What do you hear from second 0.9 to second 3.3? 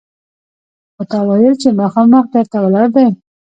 خو تا ویل چې مخامخ در ته ولاړ دی!